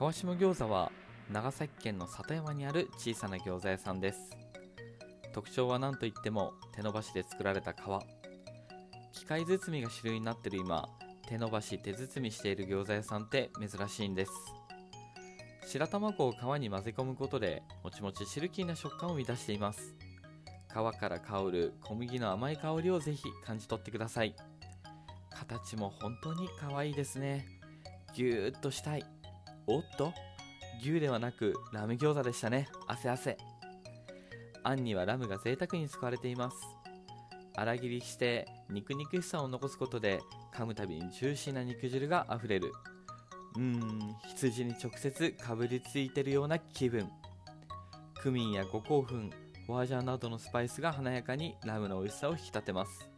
[0.00, 0.90] 川下餃子は
[1.30, 4.30] 長崎県の里山にある小さな餃子屋さんです。
[5.34, 7.76] 特徴は何といっても手伸ばしで作られた皮。
[9.12, 10.88] 機械包みが主流になってる今
[11.28, 14.32] 手伸ばし手包みしている餃子屋さんって珍しいんです。
[15.66, 19.94] 白卵を皮に混ぜ込むことでもちもちシルキーな食感を生み出しています。
[20.70, 24.34] 皮から香る小麦の甘い香りをぜひ感じ取ってください。
[25.28, 27.44] 形も本当に可愛いですね。
[28.14, 29.04] ぎゅーっとしたい。
[29.72, 30.12] おっと？
[30.82, 32.68] 牛ではなくラム餃子でしたね。
[32.88, 33.36] 汗汗。
[34.64, 36.56] あんにはラムが贅沢に使われています。
[37.56, 40.20] 粗切りして肉肉しさを残すことで
[40.52, 42.72] 噛むたびにジューシーな肉汁があふれる。
[43.54, 47.08] うーん羊に直接かぶりついてるような気分。
[48.20, 49.04] クミンや五香粉
[49.68, 53.08] ホアジャーなどのスパイスが華やかにラムの美味しさを引き立てます。